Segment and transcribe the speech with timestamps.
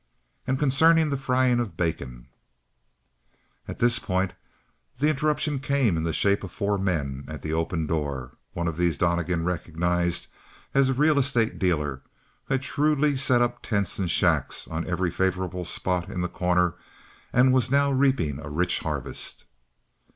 [0.47, 2.25] "And concerning the frying of bacon"
[3.67, 4.33] At this point
[4.97, 8.67] the interruption came in the shape of four men at the open door; and one
[8.67, 10.25] of these Donnegan recognized
[10.73, 12.01] as the real estate dealer,
[12.45, 16.73] who had shrewdly set up tents and shacks on every favorable spot in The Corner
[17.31, 19.45] and was now reaping a rich harvest.